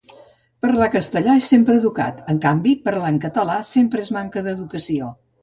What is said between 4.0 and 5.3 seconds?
és manca educació